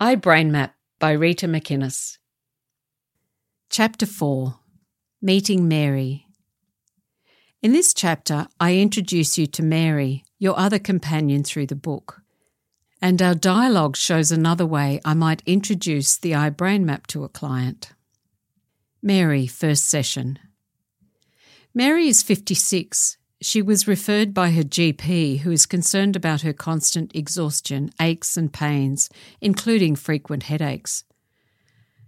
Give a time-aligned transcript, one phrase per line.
[0.00, 2.16] iBrain Map by Rita McInnes.
[3.68, 4.54] Chapter 4
[5.20, 6.24] Meeting Mary.
[7.60, 12.22] In this chapter, I introduce you to Mary, your other companion through the book.
[13.02, 17.28] And our dialogue shows another way I might introduce the I Brain Map to a
[17.28, 17.92] client.
[19.02, 20.38] Mary, first session.
[21.74, 27.14] Mary is 56 she was referred by her GP, who is concerned about her constant
[27.14, 29.08] exhaustion, aches, and pains,
[29.40, 31.04] including frequent headaches.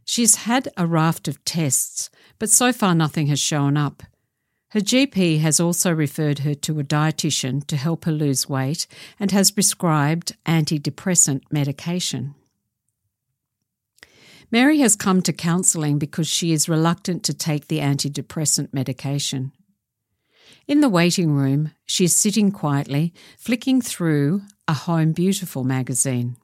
[0.04, 4.02] She's had a raft of tests, but so far nothing has shown up.
[4.70, 8.86] Her GP has also referred her to a dietitian to help her lose weight
[9.20, 12.34] and has prescribed antidepressant medication.
[14.50, 19.52] Mary has come to counselling because she is reluctant to take the antidepressant medication.
[20.66, 26.36] In the waiting room, she is sitting quietly, flicking through a Home Beautiful magazine.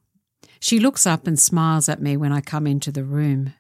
[0.61, 3.55] She looks up and smiles at me when I come into the room.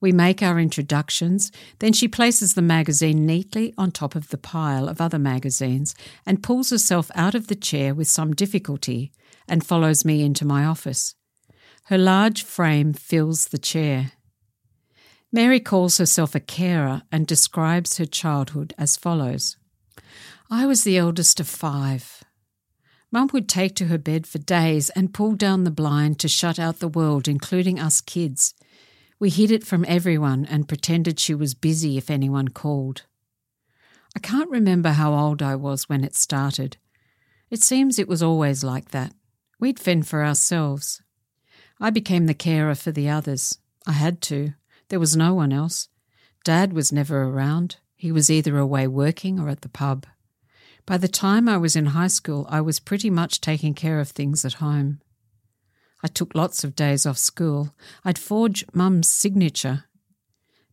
[0.00, 4.88] We make our introductions, then she places the magazine neatly on top of the pile
[4.88, 9.12] of other magazines and pulls herself out of the chair with some difficulty
[9.48, 11.14] and follows me into my office.
[11.84, 14.12] Her large frame fills the chair.
[15.32, 19.57] Mary calls herself a carer and describes her childhood as follows
[20.50, 22.24] I was the eldest of five.
[23.12, 26.58] Mum would take to her bed for days and pull down the blind to shut
[26.58, 28.54] out the world, including us kids.
[29.18, 33.02] We hid it from everyone and pretended she was busy if anyone called.
[34.16, 36.78] I can't remember how old I was when it started.
[37.50, 39.12] It seems it was always like that.
[39.60, 41.02] We'd fend for ourselves.
[41.78, 43.58] I became the carer for the others.
[43.86, 44.54] I had to.
[44.88, 45.88] There was no one else.
[46.42, 47.76] Dad was never around.
[47.96, 50.06] He was either away working or at the pub.
[50.88, 54.08] By the time I was in high school, I was pretty much taking care of
[54.08, 55.02] things at home.
[56.02, 57.74] I took lots of days off school.
[58.06, 59.84] I'd forge Mum's signature.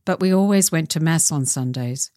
[0.05, 2.11] But we always went to Mass on Sundays.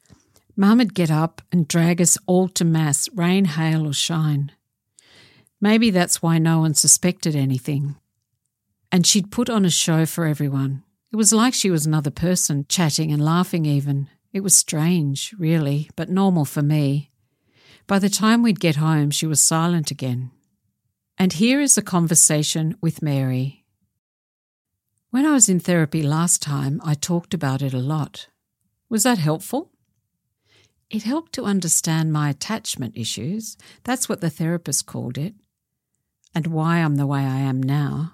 [0.55, 4.53] Mum would get up and drag us all to Mass, rain, hail, or shine.
[5.61, 7.97] Maybe that's why no one suspected anything.
[8.93, 10.85] And she'd put on a show for everyone.
[11.11, 14.09] It was like she was another person, chatting and laughing even.
[14.33, 17.11] It was strange, really, but normal for me.
[17.89, 20.31] By the time we'd get home, she was silent again.
[21.17, 23.65] And here is a conversation with Mary.
[25.11, 28.29] When I was in therapy last time, I talked about it a lot.
[28.91, 29.71] Was that helpful?
[30.91, 33.57] It helped to understand my attachment issues.
[33.85, 35.35] That's what the therapist called it.
[36.35, 38.13] And why I'm the way I am now.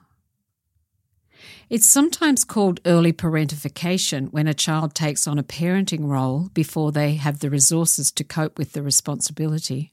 [1.70, 7.14] It's sometimes called early parentification when a child takes on a parenting role before they
[7.14, 9.92] have the resources to cope with the responsibility.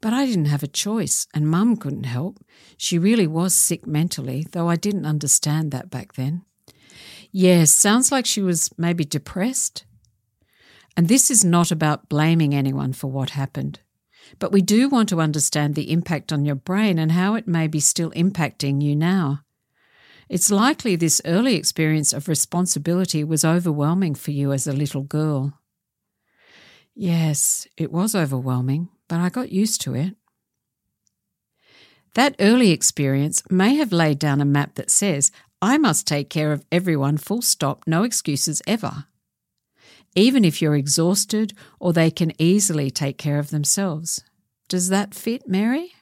[0.00, 2.38] But I didn't have a choice, and Mum couldn't help.
[2.76, 6.42] She really was sick mentally, though I didn't understand that back then.
[7.30, 9.84] Yes, sounds like she was maybe depressed.
[10.96, 13.80] And this is not about blaming anyone for what happened.
[14.38, 17.66] But we do want to understand the impact on your brain and how it may
[17.66, 19.40] be still impacting you now.
[20.32, 25.60] It's likely this early experience of responsibility was overwhelming for you as a little girl.
[26.94, 30.14] Yes, it was overwhelming, but I got used to it.
[32.14, 36.52] That early experience may have laid down a map that says, I must take care
[36.52, 39.04] of everyone, full stop, no excuses ever.
[40.16, 44.24] Even if you're exhausted or they can easily take care of themselves.
[44.70, 45.92] Does that fit, Mary?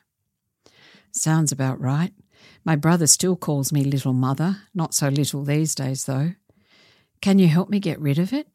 [1.10, 2.12] Sounds about right.
[2.64, 6.32] My brother still calls me little mother, not so little these days, though.
[7.20, 8.48] Can you help me get rid of it?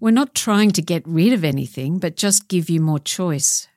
[0.00, 3.68] We're not trying to get rid of anything, but just give you more choice.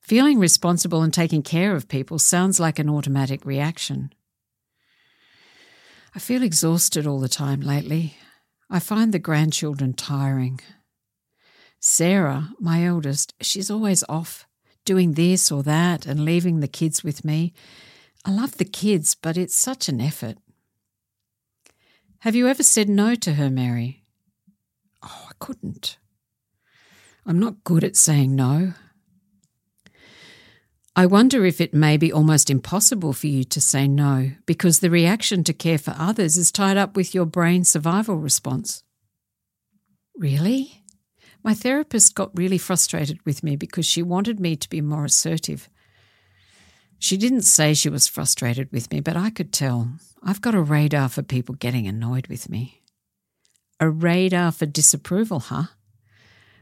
[0.00, 4.12] Feeling responsible and taking care of people sounds like an automatic reaction.
[6.14, 8.16] I feel exhausted all the time lately.
[8.70, 10.60] I find the grandchildren tiring.
[11.80, 14.46] Sarah, my eldest, she's always off,
[14.84, 17.54] doing this or that and leaving the kids with me.
[18.24, 20.38] I love the kids, but it's such an effort.
[22.20, 24.04] Have you ever said no to her, Mary?
[25.02, 25.98] Oh, I couldn't.
[27.26, 28.74] I'm not good at saying no.
[30.94, 34.90] I wonder if it may be almost impossible for you to say no because the
[34.90, 38.84] reaction to care for others is tied up with your brain survival response.
[40.16, 40.84] Really?
[41.42, 45.68] My therapist got really frustrated with me because she wanted me to be more assertive.
[47.02, 49.90] She didn't say she was frustrated with me, but I could tell.
[50.22, 52.80] I've got a radar for people getting annoyed with me.
[53.80, 55.64] A radar for disapproval, huh?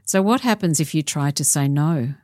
[0.06, 2.14] So, what happens if you try to say no?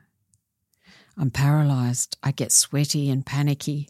[1.15, 2.17] I'm paralyzed.
[2.23, 3.87] I get sweaty and panicky.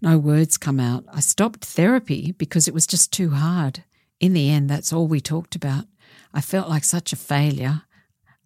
[0.00, 1.04] No words come out.
[1.12, 3.82] I stopped therapy because it was just too hard.
[4.20, 5.86] In the end, that's all we talked about.
[6.32, 7.82] I felt like such a failure.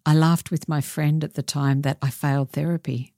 [0.03, 3.13] I laughed with my friend at the time that I failed therapy.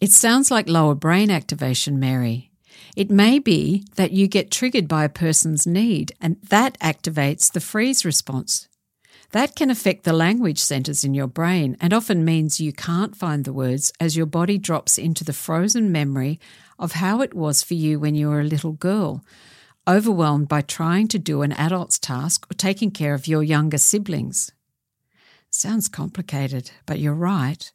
[0.00, 2.50] It sounds like lower brain activation, Mary.
[2.96, 7.60] It may be that you get triggered by a person's need, and that activates the
[7.60, 8.68] freeze response.
[9.30, 13.44] That can affect the language centers in your brain and often means you can't find
[13.44, 16.38] the words as your body drops into the frozen memory
[16.78, 19.24] of how it was for you when you were a little girl,
[19.88, 24.52] overwhelmed by trying to do an adult's task or taking care of your younger siblings.
[25.50, 27.72] Sounds complicated, but you're right.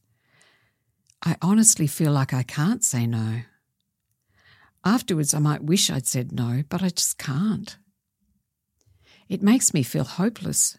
[1.24, 3.42] I honestly feel like I can't say no.
[4.86, 7.78] Afterwards, I might wish I'd said no, but I just can't.
[9.28, 10.78] It makes me feel hopeless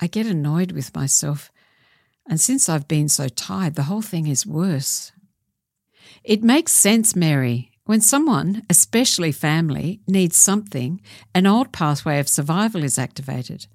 [0.00, 1.52] I get annoyed with myself,
[2.28, 5.12] and since I've been so tired, the whole thing is worse.
[6.24, 7.70] It makes sense, Mary.
[7.84, 11.00] When someone, especially family, needs something,
[11.34, 13.66] an old pathway of survival is activated.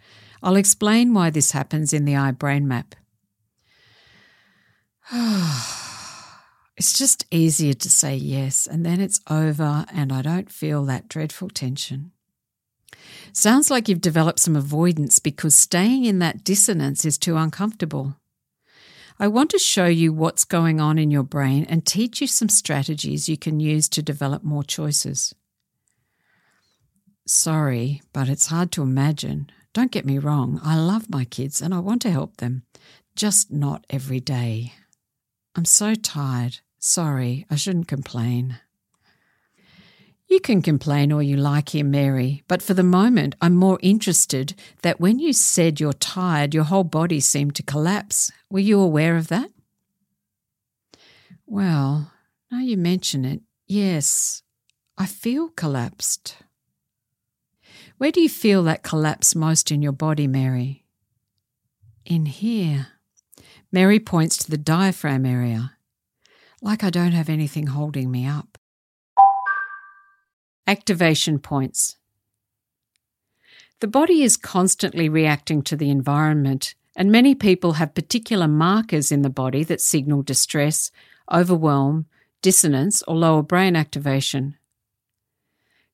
[0.43, 2.95] I'll explain why this happens in the iBrain Map.
[6.75, 11.07] it's just easier to say yes, and then it's over, and I don't feel that
[11.07, 12.11] dreadful tension.
[13.31, 18.17] Sounds like you've developed some avoidance because staying in that dissonance is too uncomfortable.
[19.19, 22.49] I want to show you what's going on in your brain and teach you some
[22.49, 25.33] strategies you can use to develop more choices.
[27.25, 29.49] Sorry, but it's hard to imagine.
[29.73, 32.63] Don't get me wrong, I love my kids and I want to help them,
[33.15, 34.73] just not every day.
[35.57, 36.59] I'm so tired.
[36.77, 38.59] Sorry, I shouldn't complain.
[40.27, 44.53] You can complain all you like here, Mary, but for the moment I'm more interested
[44.83, 48.31] that when you said you're tired, your whole body seemed to collapse.
[48.51, 49.49] Were you aware of that?
[51.47, 52.11] Well,
[52.51, 54.43] now you mention it, yes,
[54.95, 56.37] I feel collapsed.
[57.97, 60.83] Where do you feel that collapse most in your body, Mary?
[62.05, 62.89] In here.
[63.71, 65.73] Mary points to the diaphragm area,
[66.61, 68.57] like I don't have anything holding me up.
[70.65, 71.97] Activation points.
[73.79, 79.21] The body is constantly reacting to the environment, and many people have particular markers in
[79.21, 80.89] the body that signal distress,
[81.31, 82.05] overwhelm,
[82.41, 84.55] dissonance, or lower brain activation.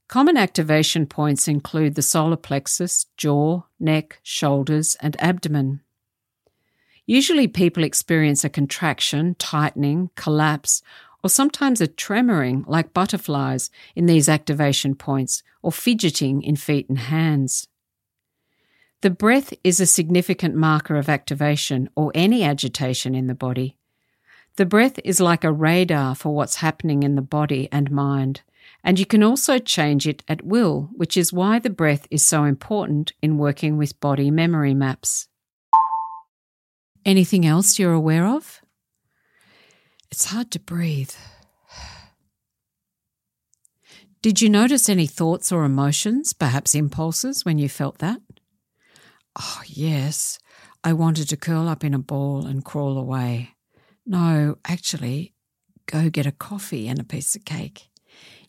[0.08, 5.82] Common activation points include the solar plexus, jaw, neck, shoulders, and abdomen.
[7.06, 10.82] Usually, people experience a contraction, tightening, collapse,
[11.24, 17.00] or sometimes a tremoring like butterflies in these activation points, or fidgeting in feet and
[17.00, 17.68] hands.
[19.02, 23.76] The breath is a significant marker of activation or any agitation in the body.
[24.56, 28.44] The breath is like a radar for what's happening in the body and mind,
[28.82, 32.44] and you can also change it at will, which is why the breath is so
[32.46, 35.28] important in working with body memory maps.
[37.06, 38.62] Anything else you're aware of?
[40.10, 41.12] It's hard to breathe.
[44.22, 48.22] Did you notice any thoughts or emotions, perhaps impulses, when you felt that?
[49.38, 50.40] Oh, yes.
[50.82, 53.56] I wanted to curl up in a ball and crawl away.
[54.06, 55.34] No, actually,
[55.88, 57.90] go get a coffee and a piece of cake.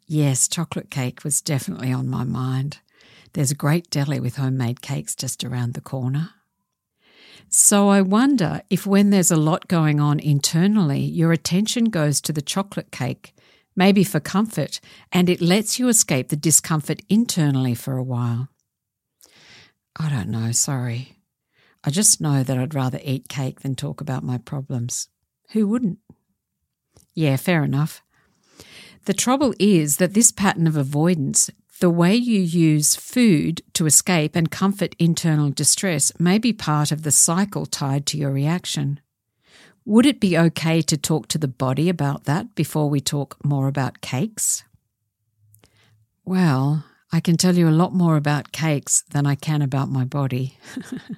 [0.07, 2.79] Yes, chocolate cake was definitely on my mind.
[3.33, 6.31] There's a great deli with homemade cakes just around the corner.
[7.49, 12.33] So I wonder if when there's a lot going on internally, your attention goes to
[12.33, 13.35] the chocolate cake,
[13.77, 14.81] maybe for comfort,
[15.13, 18.49] and it lets you escape the discomfort internally for a while.
[19.97, 21.19] I don't know, sorry.
[21.85, 25.09] I just know that I'd rather eat cake than talk about my problems.
[25.53, 25.99] Who wouldn't?
[27.15, 28.03] Yeah, fair enough.
[29.05, 31.51] The trouble is that this pattern of avoidance
[31.81, 37.03] the way you use food to escape and comfort internal distress may be part of
[37.03, 39.01] the cycle tied to your reaction.
[39.85, 43.69] Would it be okay to talk to the body about that before we talk more
[43.69, 44.65] about cakes?
[46.25, 50.05] Well, I can tell you a lot more about cakes than I can about my
[50.05, 50.59] body.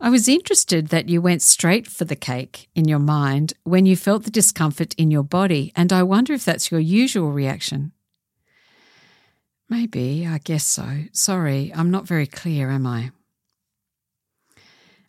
[0.00, 3.96] I was interested that you went straight for the cake in your mind when you
[3.96, 7.92] felt the discomfort in your body, and I wonder if that's your usual reaction.
[9.68, 11.04] Maybe, I guess so.
[11.12, 13.10] Sorry, I'm not very clear, am I?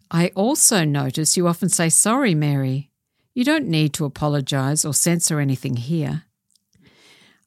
[0.10, 2.90] I also notice you often say sorry, Mary.
[3.34, 6.24] You don't need to apologise or censor anything here.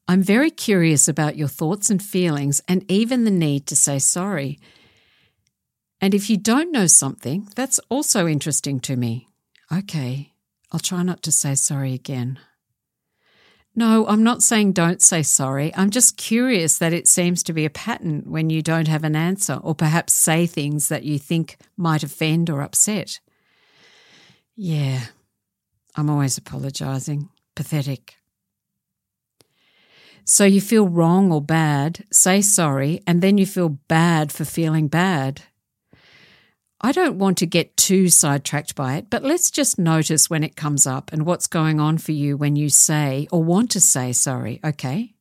[0.07, 4.59] I'm very curious about your thoughts and feelings and even the need to say sorry.
[6.01, 9.29] And if you don't know something, that's also interesting to me.
[9.73, 10.33] Okay,
[10.73, 12.39] I'll try not to say sorry again.
[13.79, 15.73] No, I'm not saying don't say sorry.
[15.77, 19.15] I'm just curious that it seems to be a pattern when you don't have an
[19.15, 23.21] answer or perhaps say things that you think might offend or upset.
[24.57, 25.03] Yeah,
[25.95, 27.29] I'm always apologising.
[27.55, 28.17] Pathetic.
[30.25, 34.89] So you feel wrong or bad, say sorry, and then you feel bad for feeling
[34.89, 35.43] bad.
[36.81, 40.55] I don't want to get too sidetracked by it, but let's just notice when it
[40.55, 44.13] comes up and what's going on for you when you say or want to say
[44.13, 45.15] sorry, okay?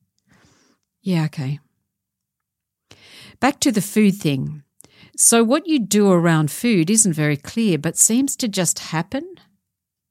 [1.02, 1.60] Yeah, okay.
[3.40, 4.64] Back to the food thing.
[5.16, 9.36] So, what you do around food isn't very clear, but seems to just happen?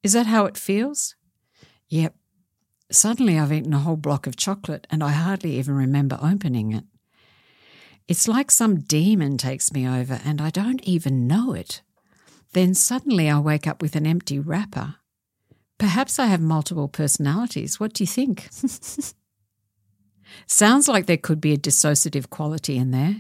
[0.03, 1.15] Is that how it feels?
[1.89, 2.17] Yep.
[2.91, 6.85] Suddenly, I've eaten a whole block of chocolate and I hardly even remember opening it.
[8.09, 11.83] It's like some demon takes me over and I don't even know it.
[12.53, 14.97] Then suddenly I wake up with an empty wrapper.
[15.79, 17.81] Perhaps I have multiple personalities.
[17.81, 18.49] What do you think?
[20.47, 23.17] Sounds like there could be a dissociative quality in there.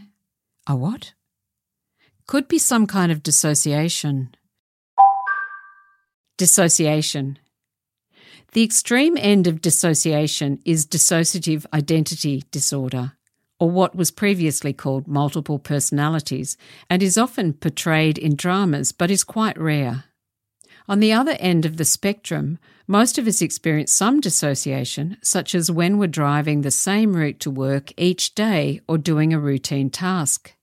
[0.69, 1.15] A what?
[2.27, 4.35] Could be some kind of dissociation.
[6.39, 7.39] Dissociation.
[8.53, 13.16] The extreme end of dissociation is dissociative identity disorder
[13.59, 16.57] or what was previously called multiple personalities,
[16.91, 20.05] and is often portrayed in dramas but is quite rare.
[20.89, 25.71] On the other end of the spectrum, most of us experience some dissociation, such as
[25.71, 30.55] when we're driving the same route to work each day or doing a routine task.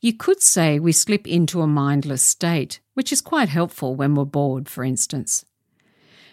[0.00, 4.24] You could say we slip into a mindless state, which is quite helpful when we're
[4.24, 5.44] bored, for instance.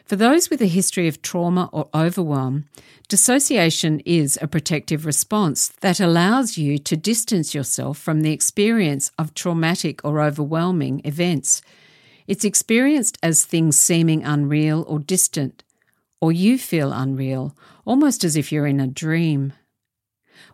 [0.08, 2.70] For those with a history of trauma or overwhelm,
[3.10, 9.34] dissociation is a protective response that allows you to distance yourself from the experience of
[9.34, 11.62] traumatic or overwhelming events.
[12.26, 15.66] It's experienced as things seeming unreal or distant,
[16.22, 19.52] or you feel unreal, almost as if you're in a dream.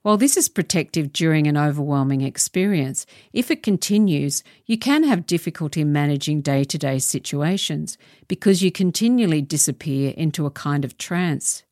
[0.02, 5.84] While this is protective during an overwhelming experience, if it continues, you can have difficulty
[5.84, 7.98] managing day to day situations
[8.28, 11.64] because you continually disappear into a kind of trance.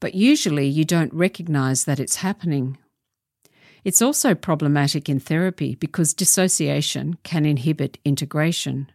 [0.00, 2.78] But usually you don't recognize that it's happening.
[3.84, 8.90] It's also problematic in therapy because dissociation can inhibit integration.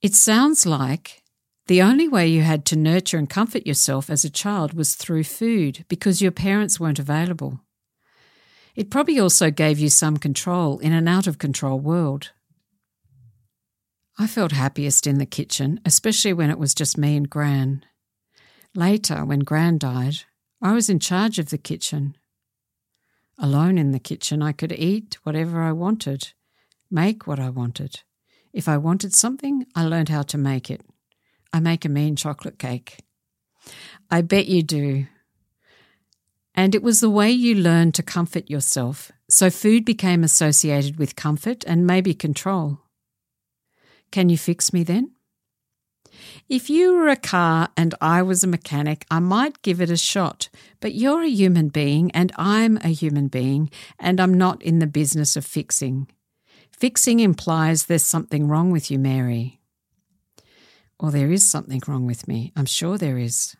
[0.00, 1.22] It sounds like
[1.68, 5.24] the only way you had to nurture and comfort yourself as a child was through
[5.24, 7.60] food because your parents weren't available.
[8.74, 12.30] It probably also gave you some control in an out of control world.
[14.18, 17.84] I felt happiest in the kitchen, especially when it was just me and Gran.
[18.74, 20.20] Later, when Gran died,
[20.62, 22.16] I was in charge of the kitchen.
[23.38, 26.32] Alone in the kitchen, I could eat whatever I wanted,
[26.90, 28.00] make what I wanted.
[28.54, 30.80] If I wanted something, I learned how to make it.
[31.52, 32.98] I make a mean chocolate cake.
[34.10, 35.06] I bet you do.
[36.54, 41.16] And it was the way you learned to comfort yourself, so food became associated with
[41.16, 42.80] comfort and maybe control.
[44.10, 45.12] Can you fix me then?
[46.48, 49.96] If you were a car and I was a mechanic, I might give it a
[49.96, 50.48] shot,
[50.80, 54.86] but you're a human being and I'm a human being, and I'm not in the
[54.86, 56.08] business of fixing.
[56.72, 59.57] Fixing implies there's something wrong with you, Mary.
[61.00, 62.52] Or there is something wrong with me.
[62.56, 63.56] I'm sure there is.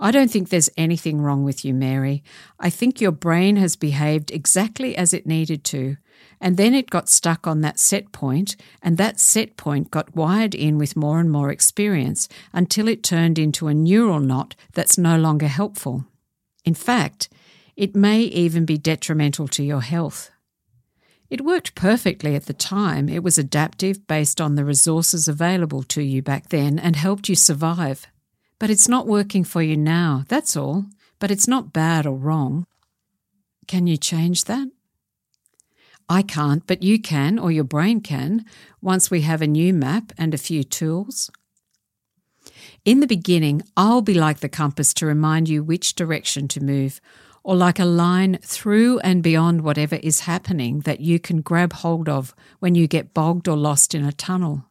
[0.00, 2.22] I don't think there's anything wrong with you, Mary.
[2.60, 5.96] I think your brain has behaved exactly as it needed to,
[6.40, 10.54] and then it got stuck on that set point, and that set point got wired
[10.54, 15.18] in with more and more experience until it turned into a neural knot that's no
[15.18, 16.04] longer helpful.
[16.64, 17.28] In fact,
[17.74, 20.30] it may even be detrimental to your health.
[21.30, 23.08] It worked perfectly at the time.
[23.08, 27.34] It was adaptive based on the resources available to you back then and helped you
[27.34, 28.06] survive.
[28.58, 30.86] But it's not working for you now, that's all.
[31.18, 32.66] But it's not bad or wrong.
[33.66, 34.68] Can you change that?
[36.08, 38.46] I can't, but you can, or your brain can,
[38.80, 41.30] once we have a new map and a few tools.
[42.84, 47.00] In the beginning, I'll be like the compass to remind you which direction to move,
[47.42, 52.08] or like a line through and beyond whatever is happening that you can grab hold
[52.08, 54.64] of when you get bogged or lost in a tunnel.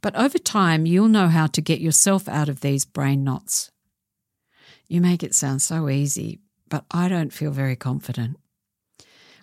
[0.00, 3.70] But over time, you'll know how to get yourself out of these brain knots.
[4.88, 8.36] You make it sound so easy, but I don't feel very confident.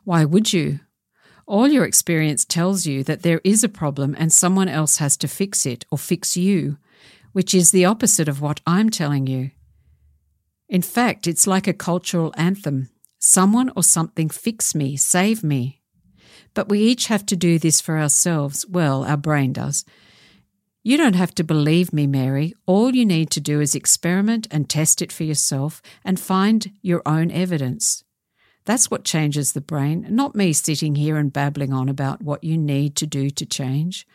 [0.04, 0.80] Why would you?
[1.46, 5.28] All your experience tells you that there is a problem and someone else has to
[5.28, 6.78] fix it or fix you,
[7.34, 9.52] which is the opposite of what I'm telling you.
[10.70, 12.90] In fact, it's like a cultural anthem
[13.24, 15.82] someone or something fix me, save me.
[16.54, 18.66] But we each have to do this for ourselves.
[18.68, 19.86] Well, our brain does.
[20.84, 22.54] You don't have to believe me, Mary.
[22.66, 27.02] All you need to do is experiment and test it for yourself and find your
[27.06, 28.04] own evidence.
[28.66, 32.58] That's what changes the brain, not me sitting here and babbling on about what you
[32.58, 34.06] need to do to change.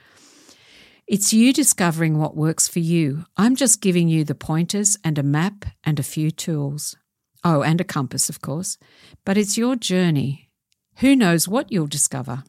[1.08, 3.24] It's you discovering what works for you.
[3.34, 6.96] I'm just giving you the pointers and a map and a few tools.
[7.42, 8.76] Oh, and a compass, of course.
[9.24, 10.50] But it's your journey.
[10.96, 12.44] Who knows what you'll discover?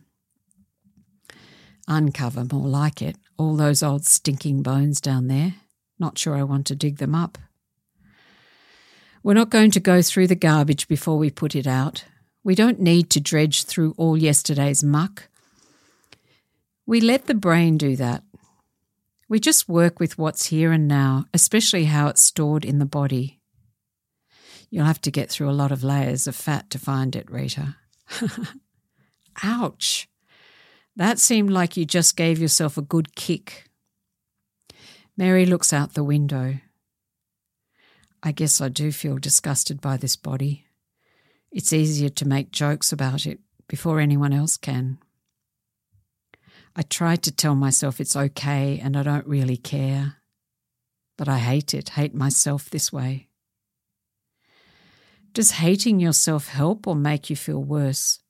[1.88, 3.16] Uncover, more like it.
[3.38, 5.54] All those old stinking bones down there.
[5.98, 7.38] Not sure I want to dig them up.
[9.24, 12.04] We're not going to go through the garbage before we put it out.
[12.44, 15.30] We don't need to dredge through all yesterday's muck.
[16.86, 18.24] We let the brain do that.
[19.30, 23.40] We just work with what's here and now, especially how it's stored in the body.
[24.72, 27.76] You'll have to get through a lot of layers of fat to find it, Rita.
[29.44, 30.10] Ouch!
[30.96, 33.70] That seemed like you just gave yourself a good kick.
[35.16, 36.58] Mary looks out the window.
[38.24, 40.66] I guess I do feel disgusted by this body.
[41.52, 44.98] It's easier to make jokes about it before anyone else can.
[46.80, 50.16] I tried to tell myself it's okay and I don't really care.
[51.18, 53.28] But I hate it, hate myself this way.
[55.34, 58.22] Does hating yourself help or make you feel worse?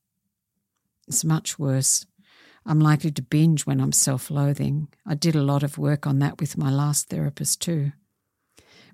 [1.08, 2.08] It's much worse.
[2.66, 4.88] I'm likely to binge when I'm self loathing.
[5.06, 7.92] I did a lot of work on that with my last therapist, too.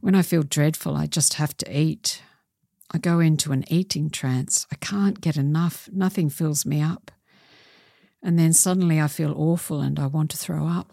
[0.01, 2.21] When I feel dreadful, I just have to eat.
[2.91, 4.67] I go into an eating trance.
[4.69, 5.87] I can't get enough.
[5.93, 7.11] Nothing fills me up
[8.25, 10.91] and then suddenly I feel awful and I want to throw up.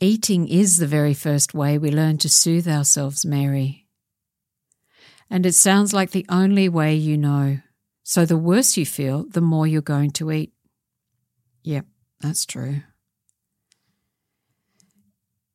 [0.00, 3.86] Eating is the very first way we learn to soothe ourselves, Mary.
[5.30, 7.60] And it sounds like the only way you know.
[8.02, 10.52] So the worse you feel, the more you're going to eat.
[11.62, 11.86] Yep,
[12.20, 12.82] that's true.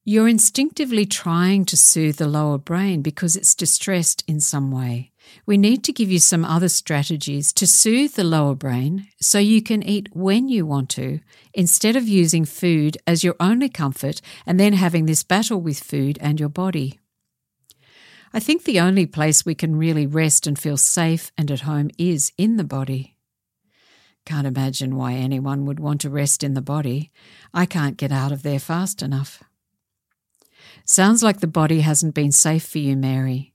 [0.06, 5.12] You're instinctively trying to soothe the lower brain because it's distressed in some way.
[5.46, 9.62] We need to give you some other strategies to soothe the lower brain so you
[9.62, 11.19] can eat when you want to,
[11.54, 16.17] instead of using food as your only comfort and then having this battle with food
[16.21, 17.00] and your body.
[18.34, 21.91] I think the only place we can really rest and feel safe and at home
[21.97, 23.15] is in the body.
[24.26, 27.12] Can't imagine why anyone would want to rest in the body.
[27.54, 29.43] I can't get out of there fast enough.
[30.86, 33.53] Sounds like the body hasn't been safe for you, Mary.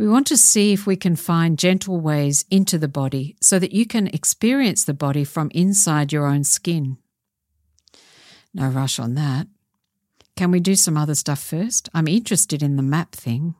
[0.00, 3.72] We want to see if we can find gentle ways into the body so that
[3.72, 6.96] you can experience the body from inside your own skin.
[8.54, 9.46] No rush on that.
[10.36, 11.90] Can we do some other stuff first?
[11.92, 13.56] I'm interested in the map thing.